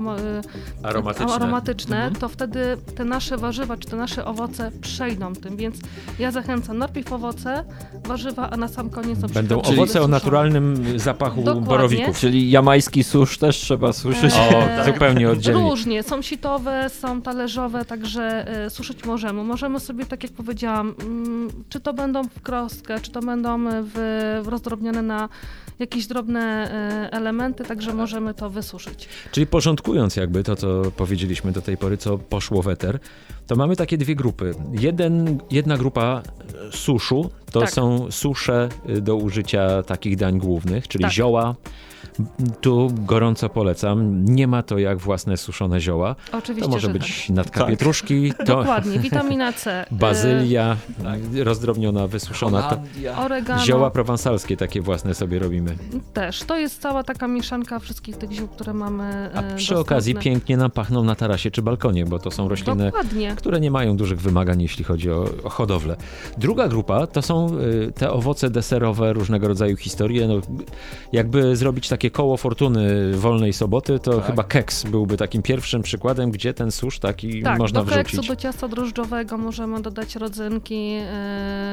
Aromatyczne. 0.82 1.34
aromatyczne, 1.34 1.96
Mhm. 1.96 2.14
to 2.14 2.28
wtedy 2.28 2.76
te 2.96 3.04
nasze 3.04 3.36
warzywa 3.36 3.76
czy 3.76 3.88
te 3.88 3.96
nasze 3.96 4.24
owoce 4.24 4.70
przejdą 4.80 5.32
tym, 5.34 5.56
więc 5.56 5.76
ja 6.18 6.30
zachęcam 6.30 6.78
najpierw 6.78 7.12
owoce, 7.12 7.64
warzywa, 8.04 8.50
a 8.50 8.56
na 8.56 8.68
sam 8.68 8.90
koniec 8.90 9.18
na 9.18 9.28
Będą 9.28 9.62
owoce 9.62 10.02
o 10.02 10.08
naturalnym 10.08 10.98
zapachu 10.98 11.42
Dokładnie. 11.42 11.68
borowików. 11.68 12.18
Czyli 12.18 12.50
jamański 12.50 13.04
susz 13.04 13.38
też 13.38 13.56
trzeba 13.56 13.92
suszyć. 13.92 14.34
Eee, 14.34 14.48
O, 14.56 14.62
tak. 14.76 14.86
zupełnie 14.86 15.30
oddzielnie. 15.30 15.70
Różnie, 15.70 16.02
są 16.02 16.22
sitowe, 16.22 16.90
są 16.90 17.22
talerzowe, 17.22 17.84
także 17.84 18.46
suszyć 18.68 19.04
możemy. 19.04 19.44
Możemy 19.44 19.80
sobie, 19.80 20.04
tak 20.06 20.22
jak 20.22 20.32
powiedziałam, 20.62 20.94
mm, 21.00 21.48
czy 21.68 21.80
to 21.80 21.92
będą 21.94 22.24
w 22.24 22.42
krostkę, 22.42 23.00
czy 23.00 23.10
to 23.10 23.20
będą 23.20 23.64
w, 23.82 23.92
w 24.44 24.48
rozdrobnione 24.48 25.02
na 25.02 25.28
jakieś 25.78 26.06
drobne 26.06 26.40
e, 26.40 27.12
elementy, 27.12 27.64
także 27.64 27.94
możemy 27.94 28.34
to 28.34 28.50
wysuszyć. 28.50 29.08
Czyli 29.32 29.46
porządkując 29.46 30.16
jakby 30.16 30.44
to, 30.44 30.56
co 30.56 30.82
powiedzieliśmy 30.96 31.52
do 31.52 31.62
tej 31.62 31.76
pory, 31.76 31.96
co 31.96 32.18
poszło 32.18 32.62
w 32.62 32.68
eter, 32.68 32.98
to 33.46 33.56
mamy 33.56 33.76
takie 33.76 33.98
dwie 33.98 34.14
grupy. 34.14 34.54
Jeden, 34.72 35.38
jedna 35.50 35.78
grupa 35.78 36.22
e, 36.68 36.72
suszu 36.76 37.30
to 37.52 37.60
Tak. 37.60 37.70
są 37.70 38.10
susze 38.10 38.68
y, 38.88 39.00
do 39.00 39.16
użycia 39.16 39.82
takich 39.82 40.16
dań 40.16 40.38
głównych, 40.38 40.88
czyli 40.88 41.02
Tak. 41.04 41.12
zioła. 41.12 41.54
Tu 42.60 42.90
gorąco 42.94 43.48
polecam. 43.48 44.24
Nie 44.24 44.46
ma 44.46 44.62
to 44.62 44.78
jak 44.78 44.98
własne 44.98 45.36
suszone 45.36 45.80
zioła. 45.80 46.16
Oczywiście, 46.32 46.64
To 46.68 46.74
może 46.74 46.86
że 46.86 46.92
być 46.92 47.28
natka 47.30 47.60
Tak. 47.60 47.68
pietruszki, 47.68 48.28
tak. 48.28 48.46
to 48.46 48.56
Dokładnie, 48.56 48.98
witamina 48.98 49.52
C, 49.52 49.86
bazylia 49.90 50.76
Tak. 51.02 51.20
rozdrobniona, 51.44 52.06
wysuszona. 52.06 52.62
To 52.62 52.68
Holandia. 52.68 53.18
oregano. 53.24 53.62
zioła 53.64 53.90
prowansalskie 53.90 54.56
takie 54.56 54.80
własne 54.80 55.14
sobie 55.14 55.38
robimy. 55.38 55.76
Też. 56.14 56.40
To 56.42 56.56
jest 56.58 56.80
cała 56.82 57.02
taka 57.02 57.28
mieszanka 57.28 57.78
wszystkich 57.78 58.16
tych 58.16 58.32
ziół, 58.32 58.48
które 58.48 58.74
mamy 58.74 59.30
A 59.34 59.38
e, 59.40 59.42
przy 59.42 59.52
dostępne. 59.56 59.80
okazji 59.80 60.14
pięknie 60.14 60.56
nam 60.56 60.70
pachną 60.70 61.04
na 61.04 61.14
tarasie 61.14 61.50
czy 61.50 61.62
balkonie, 61.62 62.04
bo 62.04 62.18
to 62.18 62.30
są 62.30 62.48
rośliny 62.48 62.84
Dokładnie. 62.84 63.34
które 63.36 63.60
nie 63.60 63.70
mają 63.70 63.96
dużych 63.96 64.20
wymagań, 64.20 64.62
jeśli 64.62 64.84
chodzi 64.84 65.10
o, 65.10 65.24
o 65.44 65.48
hodowlę. 65.50 65.96
Druga 66.38 66.68
grupa 66.68 67.06
to 67.06 67.22
są 67.22 67.58
y, 67.58 67.92
te 67.94 68.10
owoce 68.10 68.50
deserowe, 68.50 69.12
różnego 69.12 69.48
rodzaju 69.48 69.76
historie. 69.76 70.28
No, 70.28 70.34
jakby 71.12 71.56
zrobić 71.56 71.88
takie 71.88 72.10
koło 72.12 72.36
fortuny 72.36 73.12
wolnej 73.16 73.52
soboty, 73.52 73.98
to 73.98 74.16
Tak. 74.16 74.26
chyba 74.26 74.44
keks 74.44 74.84
byłby 74.84 75.16
takim 75.16 75.42
pierwszym 75.42 75.82
przykładem, 75.82 76.30
gdzie 76.30 76.54
ten 76.54 76.70
susz 76.70 76.98
taki 76.98 77.42
Tak, 77.42 77.58
można 77.58 77.84
do 77.84 77.90
wrzucić. 77.90 78.28
do 78.28 78.36
ciasta 78.36 78.68
drożdżowego 78.68 79.38
możemy 79.38 79.82
dodać 79.82 80.16
rodzynki, 80.16 80.96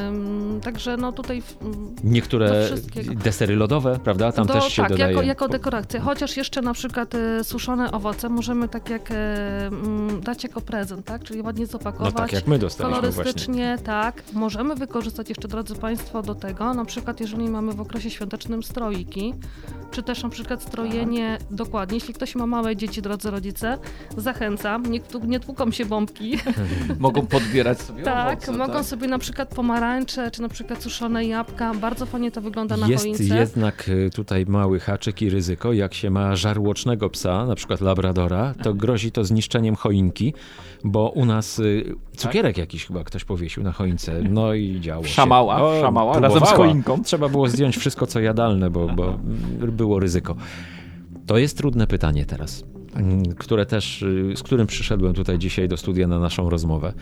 ym, 0.08 0.60
także 0.63 0.98
no 0.98 1.12
tutaj... 1.12 1.41
w- 1.41 1.58
Niektóre 2.03 2.69
desery 3.15 3.55
lodowe, 3.55 4.00
prawda? 4.03 4.31
Tam 4.31 4.48
do, 4.48 4.53
też 4.53 4.74
się 4.74 4.81
tak, 4.81 4.91
dodaje. 4.91 5.12
jako, 5.12 5.24
jako 5.24 5.48
dekoracja. 5.48 6.01
Chociaż 6.01 6.38
jeszcze 6.38 6.62
na 6.62 6.74
przykład 6.74 7.15
y, 7.15 7.43
suszone 7.43 7.91
owoce 7.91 8.29
możemy 8.29 8.67
tak 8.67 8.89
jak 8.89 9.12
y, 9.12 9.15
dać 10.22 10.43
jako 10.43 10.62
prezent, 10.62 11.05
tak? 11.05 11.24
Czyli 11.24 11.41
ładnie 11.41 11.65
No 11.65 11.72
zapakować. 11.72 12.13
tak, 12.15 12.34
jak 12.34 12.48
my 12.48 12.60
dostaliśmy 12.60 13.01
właśnie. 13.01 13.12
Kolorystycznie, 13.13 13.77
tak. 13.84 14.24
Możemy 14.34 14.75
wykorzystać 14.75 15.29
jeszcze, 15.29 15.48
drodzy 15.48 15.75
Państwo, 15.75 16.22
do 16.22 16.36
tego, 16.36 16.74
na 16.74 16.86
przykład 16.86 17.19
jeżeli 17.19 17.50
mamy 17.50 17.74
w 17.74 17.81
okresie 17.81 18.10
świątecznym 18.10 18.63
stroiki, 18.63 19.34
czy 19.91 20.03
też 20.03 20.19
na 20.24 20.30
przykład 20.30 20.64
strojenie, 20.64 21.38
dokładnie, 21.52 21.98
jeśli 21.98 22.14
ktoś 22.14 22.36
ma 22.36 22.46
małe 22.48 22.76
dzieci, 22.76 23.02
drodzy 23.02 23.32
rodzice, 23.32 23.78
zachęcam, 24.18 24.86
nie, 24.86 25.00
tu- 25.00 25.26
nie 25.26 25.40
tłuką 25.40 25.72
się 25.72 25.86
bombki, 25.86 26.38
Mogą 27.00 27.26
podbierać 27.28 27.82
sobie 27.82 28.04
tak, 28.04 28.38
owoce, 28.38 28.52
mogą 28.52 28.74
tak? 28.74 28.86
sobie 28.86 29.08
na 29.08 29.20
przykład 29.20 29.56
pomarańcze, 29.56 30.32
czy 30.32 30.42
na 30.42 30.50
przykład 30.50 30.84
suszone 30.84 31.26
jabłka, 31.26 31.74
bardzo 31.74 32.06
fajnie 32.06 32.32
to 32.32 32.42
wygląda 32.42 32.78
na 32.78 32.88
Jest 32.88 33.04
choince. 33.04 33.24
jednak 33.24 33.90
y, 33.90 34.10
tutaj 34.16 34.46
mały 34.46 34.80
haczyk 34.80 35.22
i 35.22 35.30
ryzyko. 35.30 35.74
Jak 35.74 35.94
się 35.94 36.10
ma 36.10 36.36
żarłocznego 36.36 37.10
psa, 37.10 37.46
na 37.46 37.56
przykład 37.56 37.82
labradora, 37.82 38.54
to 38.64 38.74
grozi 38.74 39.12
to 39.12 39.24
zniszczeniem 39.24 39.76
choinki, 39.76 40.34
bo 40.84 41.10
u 41.10 41.26
nas 41.26 41.60
y, 41.60 41.96
cukierek 42.18 42.58
jakiś 42.58 42.86
chyba 42.86 43.04
ktoś 43.04 43.24
powiesił 43.24 43.64
na 43.64 43.72
choince. 43.72 44.22
No 44.30 44.54
i 44.54 44.80
działo 44.82 45.04
się. 45.04 45.10
Szamała, 45.10 45.62
O, 45.62 45.82
szamała 45.82 46.12
próbowała. 46.14 46.40
razem 46.42 46.56
z 46.56 46.58
choinką. 46.58 47.04
Trzeba 47.04 47.30
było 47.30 47.48
zdjąć 47.50 47.78
wszystko, 47.78 48.08
co 48.08 48.20
jadalne, 48.20 48.70
bo, 48.70 48.88
bo 48.88 49.20
było 49.68 50.00
ryzyko. 50.00 50.09
To 51.25 51.38
jest 51.38 51.58
trudne 51.58 51.88
pytanie 51.88 52.25
teraz, 52.25 52.63
mm, 52.96 53.25
które 53.25 53.66
też, 53.66 54.01
y, 54.01 54.34
z 54.36 54.44
którym 54.44 54.68
przyszedłem 54.68 55.13
tutaj 55.13 55.39
dzisiaj 55.39 55.68
do 55.68 55.78
studia 55.78 56.08
na 56.08 56.20
naszą 56.20 56.50
rozmowę. 56.50 56.94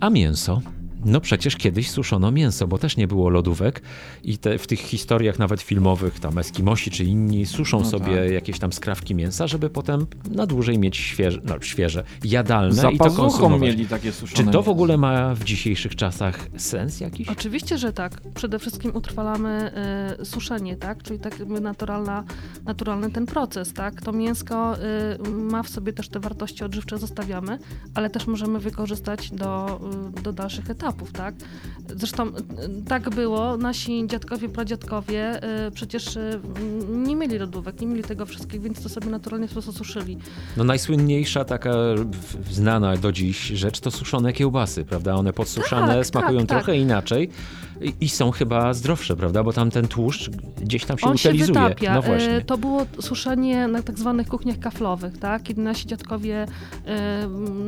A 0.00 0.10
mięso? 0.10 0.60
No 1.06 1.20
przecież 1.20 1.56
kiedyś 1.56 1.90
suszono 1.90 2.30
mięso, 2.30 2.66
bo 2.66 2.78
też 2.78 2.96
nie 2.96 3.08
było 3.08 3.30
lodówek 3.30 3.82
i 4.24 4.38
te, 4.38 4.58
w 4.58 4.66
tych 4.66 4.80
historiach 4.80 5.38
nawet 5.38 5.62
filmowych, 5.62 6.20
tam 6.20 6.38
Eskimosi 6.38 6.90
czy 6.90 7.04
inni 7.04 7.46
suszą 7.46 7.78
No 7.78 7.84
sobie 7.84 8.16
tak. 8.16 8.30
jakieś 8.32 8.58
tam 8.58 8.72
skrawki 8.72 9.14
mięsa, 9.14 9.46
żeby 9.46 9.70
potem 9.70 10.06
na 10.30 10.46
dłużej 10.46 10.78
mieć 10.78 10.96
świeże, 10.96 11.40
no, 11.44 11.54
świeże 11.60 12.04
jadalne 12.24 12.74
Za 12.74 12.90
i 12.90 12.98
to 12.98 13.10
konsumować. 13.10 13.60
mieli 13.60 13.86
takie 13.86 14.12
suszone 14.12 14.44
Czy 14.44 14.52
to 14.52 14.62
w 14.62 14.68
ogóle 14.68 14.96
ma 14.96 15.34
w 15.34 15.44
dzisiejszych 15.44 15.96
czasach 15.96 16.48
sens 16.56 17.00
jakiś? 17.00 17.28
Oczywiście, 17.28 17.78
że 17.78 17.92
tak. 17.92 18.20
Przede 18.34 18.58
wszystkim 18.58 18.96
utrwalamy 18.96 19.72
y, 20.20 20.24
suszenie, 20.24 20.76
tak? 20.76 21.02
Czyli 21.02 21.18
tak 21.18 21.38
jakby 21.38 21.60
naturalna, 21.60 22.24
naturalny 22.64 23.10
ten 23.10 23.26
proces, 23.26 23.72
tak? 23.72 24.02
To 24.02 24.12
mięsko 24.12 24.76
y, 24.76 25.28
ma 25.30 25.62
w 25.62 25.68
sobie 25.68 25.92
też 25.92 26.08
te 26.08 26.20
wartości 26.20 26.64
odżywcze, 26.64 26.98
zostawiamy, 26.98 27.58
ale 27.94 28.10
też 28.10 28.26
możemy 28.26 28.58
wykorzystać 28.58 29.30
do, 29.30 29.80
y, 30.18 30.22
do 30.22 30.32
dalszych 30.32 30.70
etapów, 30.70 30.95
tak? 31.12 31.34
Zresztą 31.96 32.26
y, 32.28 32.32
tak 32.88 33.10
było, 33.10 33.56
nasi 33.56 34.06
dziadkowie, 34.06 34.48
pradziadkowie 34.48 35.40
y, 35.66 35.70
przecież 35.70 36.16
y, 36.16 36.40
nie 36.88 37.16
mieli 37.16 37.38
lodówek, 37.38 37.80
nie 37.80 37.86
mieli 37.86 38.02
tego 38.02 38.26
wszystkiego, 38.26 38.64
więc 38.64 38.82
to 38.82 38.88
sobie 38.88 39.06
naturalnie 39.10 39.46
po 39.46 39.52
prostu 39.52 39.72
suszyli. 39.72 40.18
No 40.56 40.64
najsłynniejsza 40.64 41.44
taka 41.44 41.70
w- 42.10 42.52
znana 42.54 42.96
do 42.96 43.12
dziś 43.12 43.38
rzecz 43.46 43.80
to 43.80 43.90
suszone 43.90 44.32
kiełbasy, 44.32 44.84
prawda? 44.84 45.14
One 45.14 45.32
podsuszane 45.32 45.94
Tak, 45.96 46.06
smakują 46.06 46.38
tak, 46.40 46.48
tak. 46.48 46.58
trochę 46.58 46.78
inaczej 46.78 47.30
i, 47.80 47.94
i 48.00 48.08
są 48.08 48.30
chyba 48.30 48.74
zdrowsze, 48.74 49.16
prawda? 49.16 49.42
Bo 49.44 49.52
tam 49.52 49.70
ten 49.70 49.88
tłuszcz 49.88 50.30
gdzieś 50.62 50.84
tam 50.84 50.98
się 50.98 51.06
On 51.06 51.16
się 51.16 51.28
utylizuje. 51.28 51.60
wytapia. 51.60 51.94
No 51.94 52.02
właśnie. 52.02 52.30
E, 52.36 52.40
To 52.44 52.58
było 52.58 52.86
suszenie 53.00 53.68
na 53.68 53.82
tak 53.82 53.98
zwanych 53.98 54.28
kuchniach 54.28 54.58
kaflowych, 54.58 55.18
tak? 55.18 55.42
Kiedy 55.42 55.60
nasi 55.62 55.86
dziadkowie 55.86 56.46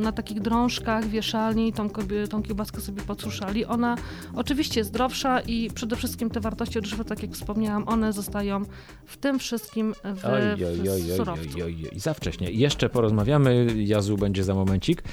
na 0.01 0.11
takich 0.11 0.41
drążkach 0.41 1.07
wieszali 1.07 1.73
tą, 1.73 1.89
tą 2.29 2.43
kiełbaskę 2.43 2.81
sobie 2.81 3.01
podsuszali. 3.13 3.65
Ona 3.65 3.95
oczywiście 4.35 4.79
jest 4.79 4.89
zdrowsza 4.89 5.39
i 5.39 5.69
przede 5.73 5.95
wszystkim 5.95 6.29
te 6.29 6.39
wartości 6.39 6.79
odżywcze, 6.79 7.05
tak 7.05 7.21
jak 7.23 7.31
wspomniałam, 7.31 7.87
one 7.87 8.13
zostają 8.13 8.61
w 9.05 9.17
tym 9.17 9.39
wszystkim 9.39 9.93
w, 9.93 10.25
Oj, 10.25 10.41
w 10.41 10.61
oj, 10.63 10.65
oj, 10.65 10.89
oj, 10.89 11.17
surowcu. 11.17 11.49
oj, 11.55 11.63
oj, 11.63 11.75
oj, 11.93 11.99
za 11.99 12.13
wcześnie. 12.13 12.51
Jeszcze 12.51 12.89
porozmawiamy, 12.89 13.67
Jazu 13.77 14.17
będzie 14.17 14.43
za 14.43 14.53
momencik, 14.53 15.03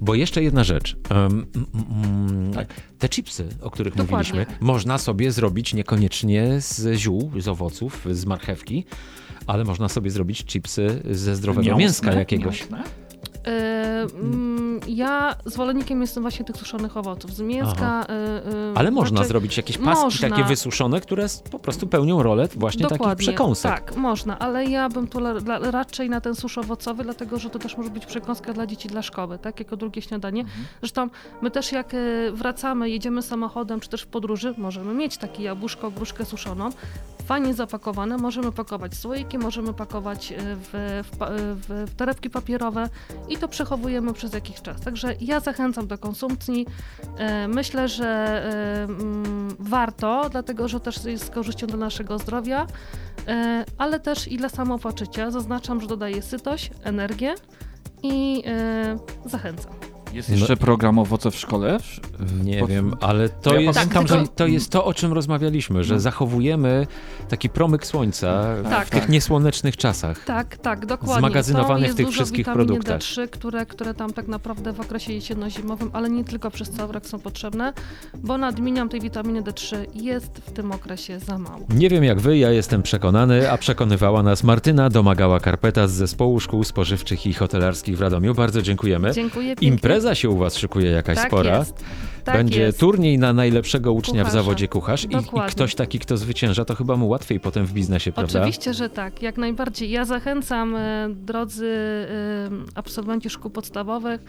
bo 0.00 0.14
jeszcze 0.14 0.42
jedna 0.42 0.64
rzecz. 0.64 0.96
Um, 1.10 1.46
mm, 1.54 1.66
mm, 2.30 2.52
Tak. 2.54 2.68
Te 2.98 3.08
chipsy, 3.08 3.46
o 3.62 3.70
których 3.70 3.94
Dokładnie. 3.96 4.16
mówiliśmy, 4.16 4.46
można 4.60 4.98
sobie 4.98 5.32
zrobić 5.32 5.74
niekoniecznie 5.74 6.60
z 6.60 6.98
ziół, 6.98 7.32
z 7.38 7.48
owoców, 7.48 8.06
z 8.10 8.26
marchewki, 8.26 8.84
ale 9.46 9.64
można 9.64 9.88
sobie 9.88 10.10
zrobić 10.10 10.44
chipsy 10.44 11.02
ze 11.10 11.36
zdrowego 11.36 11.62
Mięsne? 11.76 11.78
mięska 11.84 12.12
jakiegoś. 12.12 12.60
Mięsne? 12.60 12.82
E, 14.00 14.18
mm, 14.18 14.80
ja 14.88 15.34
zwolennikiem 15.44 16.00
jestem 16.00 16.22
właśnie 16.22 16.44
tych 16.44 16.56
suszonych 16.56 16.96
owoców. 16.96 17.34
Z 17.34 17.40
mięska... 17.40 18.06
e, 18.08 18.12
e, 18.12 18.72
Ale 18.74 18.90
można 18.90 19.16
raczej- 19.16 19.28
zrobić 19.28 19.56
jakieś 19.56 19.78
paski 19.78 20.04
Można. 20.04 20.28
takie 20.30 20.44
wysuszone, 20.44 21.00
które 21.00 21.26
po 21.50 21.58
prostu 21.58 21.86
pełnią 21.86 22.22
rolę 22.22 22.48
właśnie 22.56 22.86
takich 22.86 23.14
przekąsek. 23.16 23.72
Tak, 23.72 23.96
można, 23.96 24.38
ale 24.38 24.64
ja 24.64 24.88
bym 24.88 25.08
la- 25.46 25.70
raczej 25.70 26.10
na 26.10 26.20
ten 26.20 26.34
susz 26.34 26.58
owocowy, 26.58 27.04
dlatego 27.04 27.38
że 27.38 27.50
to 27.50 27.58
też 27.58 27.76
może 27.76 27.90
być 27.90 28.06
przekąska 28.06 28.52
dla 28.52 28.66
dzieci 28.66 28.88
dla 28.88 29.02
szkoły, 29.02 29.38
tak, 29.38 29.58
jako 29.58 29.76
drugie 29.76 30.02
śniadanie. 30.02 30.40
Mhm. 30.40 30.64
Zresztą 30.80 31.08
my 31.42 31.50
też 31.50 31.72
jak 31.72 31.94
e, 31.94 31.98
wracamy, 32.32 32.90
jedziemy 32.90 33.22
samochodem, 33.22 33.80
czy 33.80 33.88
też 33.88 34.02
w 34.02 34.06
podróży, 34.06 34.54
możemy 34.58 34.94
mieć 34.94 35.16
takie 35.16 35.42
jabłuszko, 35.42 35.90
gruszkę 35.90 36.24
suszoną. 36.24 36.70
Fajnie 37.30 37.54
zapakowane. 37.54 38.16
Możemy 38.16 38.52
pakować 38.52 38.94
słoiki, 38.94 39.38
możemy 39.38 39.74
pakować 39.74 40.32
e, 40.32 40.36
w, 40.56 41.10
pa- 41.18 41.28
w, 41.30 41.90
w 41.90 41.94
torebki 41.94 42.30
papierowe 42.30 42.88
i 43.28 43.36
to 43.36 43.48
przechowujemy 43.48 44.12
przez 44.12 44.32
jakiś 44.32 44.62
czas. 44.62 44.80
Także 44.80 45.14
ja 45.20 45.40
zachęcam 45.40 45.86
do 45.86 45.98
konsumpcji. 45.98 46.66
E, 47.18 47.48
Myślę, 47.48 47.88
że 47.88 48.06
e, 48.06 48.82
mm, 48.84 49.56
warto, 49.58 50.28
dlatego 50.30 50.68
że 50.68 50.80
też 50.80 51.04
jest 51.04 51.26
z 51.26 51.30
korzyścią 51.30 51.66
dla 51.66 51.76
naszego 51.76 52.18
zdrowia, 52.18 52.66
e, 53.28 53.64
ale 53.78 54.00
też 54.00 54.28
i 54.28 54.36
dla 54.36 54.48
samopoczucia. 54.48 55.30
Zaznaczam, 55.30 55.80
że 55.80 55.86
dodaje 55.86 56.22
sytość, 56.22 56.70
energię 56.84 57.34
i 58.02 58.42
e, 58.46 58.98
zachęcam. 59.24 59.79
Jest 60.12 60.30
jeszcze 60.30 60.56
program 60.56 60.98
Owoce 60.98 61.30
w 61.30 61.36
szkole? 61.36 61.78
W- 62.18 62.44
Nie 62.44 62.60
pod- 62.60 62.68
wiem, 62.70 62.94
ale 63.00 63.28
to 63.28 63.54
Ja 63.54 63.60
jest, 63.60 63.78
pamiętam, 63.78 64.06
że- 64.06 64.24
to 64.36 64.46
jest 64.46 64.70
to, 64.70 64.84
o 64.84 64.94
czym 64.94 65.12
rozmawialiśmy, 65.12 65.84
że 65.84 65.94
No. 65.94 66.00
zachowujemy 66.00 66.86
taki 67.28 67.48
promyk 67.48 67.86
słońca 67.86 68.44
Tak. 68.70 68.86
w 68.86 68.90
tych 68.90 69.08
niesłonecznych 69.08 69.76
czasach. 69.76 70.24
Tak, 70.24 70.56
tak, 70.56 70.86
dokładnie. 70.86 71.18
Zmagazynowany 71.18 71.86
to 71.86 71.92
w 71.92 71.96
tych 71.96 72.06
dużo 72.06 72.14
wszystkich 72.16 72.38
witaminy 72.38 72.64
produktach. 72.66 73.00
D3, 73.00 73.28
które, 73.28 73.66
które 73.66 73.94
tam 73.94 74.12
tak 74.12 74.28
naprawdę 74.28 74.72
w 74.72 74.80
okresie 74.80 75.12
jesienno-zimowym, 75.12 75.90
ale 75.92 76.10
nie 76.10 76.24
tylko 76.24 76.50
przez 76.50 76.70
cały 76.70 76.92
rok 76.92 77.06
są 77.06 77.18
potrzebne, 77.18 77.72
bo 78.22 78.38
nadmieniam 78.38 78.88
tej 78.88 79.00
witaminy 79.00 79.42
D3 79.42 79.76
jest 79.94 80.38
w 80.46 80.52
tym 80.52 80.72
okresie 80.72 81.18
za 81.18 81.38
mało. 81.38 81.66
Nie 81.74 81.88
wiem 81.88 82.04
jak 82.04 82.20
wy, 82.20 82.38
ja 82.38 82.50
jestem 82.50 82.82
przekonany, 82.82 83.50
a 83.50 83.58
przekonywała 83.58 84.22
nas 84.22 84.44
Martyna 84.44 84.88
Domagała-Karpeta 84.90 85.88
z 85.88 85.92
Zespołu 85.92 86.40
Szkół 86.40 86.64
Spożywczych 86.64 87.26
i 87.26 87.32
Hotelarskich 87.34 87.96
w 87.98 88.00
Radomiu. 88.00 88.34
Bardzo 88.34 88.62
dziękujemy. 88.62 89.12
Dziękuję 89.12 89.46
pięknie. 89.48 89.68
Impreza 89.68 89.99
się 90.14 90.30
u 90.30 90.36
was 90.36 90.56
szykuje 90.56 90.90
jakaś 90.90 91.16
tak 91.16 91.26
spora. 91.26 91.58
Jest. 91.58 91.84
Tak 92.24 92.36
Będzie 92.36 92.60
jest. 92.60 92.80
turniej 92.80 93.18
na 93.18 93.32
najlepszego 93.32 93.92
ucznia 93.92 94.24
w 94.24 94.26
Kucharza. 94.26 94.42
zawodzie 94.42 94.68
kucharz 94.68 95.04
i, 95.04 95.08
i 95.16 95.50
ktoś 95.50 95.74
taki, 95.74 95.98
kto 95.98 96.16
zwycięża, 96.16 96.64
to 96.64 96.74
chyba 96.74 96.96
mu 96.96 97.08
łatwiej 97.08 97.40
potem 97.40 97.66
w 97.66 97.72
biznesie, 97.72 98.12
prawda? 98.12 98.38
Oczywiście, 98.40 98.74
że 98.74 98.90
tak, 98.90 99.22
jak 99.22 99.36
najbardziej. 99.36 99.90
Ja 99.90 100.04
zachęcam, 100.04 100.76
e, 100.76 101.08
drodzy 101.08 101.66
e, 101.66 102.50
absolwenci 102.74 103.30
szkół 103.30 103.50
podstawowych, 103.50 104.20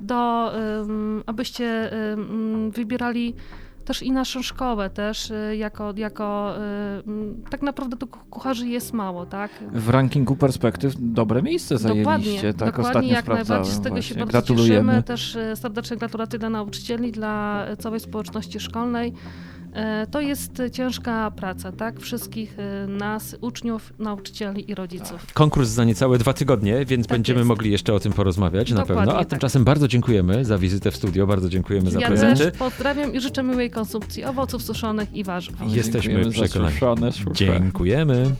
do, 0.00 0.14
e, 0.58 0.86
abyście 1.26 1.90
wybierali 2.70 3.34
też 3.86 4.02
i 4.02 4.12
naszą 4.12 4.42
szkołę 4.42 4.90
też, 4.90 5.30
e, 5.30 5.56
jako, 5.56 5.92
jako 5.96 6.54
m, 7.06 7.42
tak 7.50 7.62
naprawdę 7.62 7.96
tu 7.96 8.06
kucharzy 8.06 8.68
jest 8.68 8.92
mało, 8.92 9.26
tak? 9.26 9.50
W 9.72 9.88
rankingu 9.88 10.36
perspektyw 10.36 10.94
dobre 10.98 11.42
miejsce 11.42 11.78
zajęliście, 11.78 12.54
tak 12.54 12.68
dokładnie, 12.68 12.88
ostatnio 12.88 13.12
jak 13.12 13.28
najbardziej 13.28 13.72
z 13.74 13.80
tego 13.80 13.94
właśnie. 13.94 14.02
się 14.02 14.14
bardzo 14.14 14.30
Gratulujemy. 14.32 14.92
cieszymy. 14.92 15.02
Też 15.02 15.36
e, 15.36 15.56
serdeczne 15.56 15.96
gratulacje 15.96 16.38
dla 16.38 16.50
nauczycieli, 16.50 17.12
dla 17.12 17.66
całej 17.78 18.00
społeczności 18.00 18.60
szkolnej. 18.60 19.12
E, 19.76 20.06
To 20.10 20.20
jest 20.20 20.62
ciężka 20.72 21.30
praca, 21.30 21.72
tak? 21.72 22.00
Wszystkich 22.00 22.56
e, 22.58 22.86
nas, 22.86 23.36
uczniów, 23.40 23.92
nauczycieli 23.98 24.70
i 24.70 24.74
rodziców. 24.74 25.26
Konkurs 25.34 25.68
za 25.68 25.84
niecałe 25.84 26.18
dwa 26.18 26.32
tygodnie, 26.32 26.84
więc 26.84 27.06
Tak 27.06 27.16
będziemy 27.18 27.38
jest. 27.40 27.48
mogli 27.48 27.70
jeszcze 27.72 27.94
o 27.94 28.00
tym 28.00 28.12
porozmawiać 28.12 28.70
na 28.70 28.76
Dokładnie 28.76 28.96
pewno. 29.04 29.14
A 29.14 29.18
tak. 29.18 29.28
tymczasem 29.30 29.64
bardzo 29.64 29.88
dziękujemy 29.88 30.44
za 30.44 30.58
wizytę 30.58 30.90
w 30.90 30.96
studio, 30.96 31.26
bardzo 31.26 31.48
dziękujemy 31.48 31.90
za 31.90 32.00
Ja 32.00 32.08
prezenty. 32.08 32.44
też 32.50 32.58
pozdrawiam 32.58 33.14
i 33.14 33.20
życzę 33.20 33.42
miłej 33.42 33.70
konsumpcji 33.70 34.24
owoców 34.24 34.62
suszonych 34.62 35.14
i 35.14 35.24
warzyw. 35.24 35.54
Jesteśmy 35.68 36.30
przekonani. 36.30 36.76
Dziękujemy. 37.32 38.32